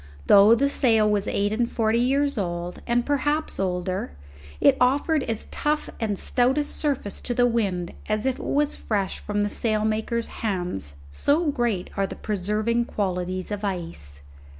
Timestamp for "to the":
7.21-7.45